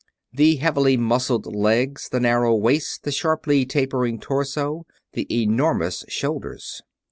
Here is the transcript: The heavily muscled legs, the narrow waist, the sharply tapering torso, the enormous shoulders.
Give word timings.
The 0.33 0.55
heavily 0.55 0.97
muscled 0.97 1.45
legs, 1.45 2.09
the 2.09 2.19
narrow 2.19 2.55
waist, 2.55 3.03
the 3.03 3.11
sharply 3.11 3.67
tapering 3.67 4.17
torso, 4.19 4.87
the 5.13 5.27
enormous 5.31 6.05
shoulders. 6.07 6.81